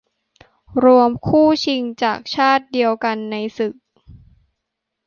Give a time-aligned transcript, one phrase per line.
[0.83, 3.73] รวมคู่ชิงจากชาติเดียวกันในศึก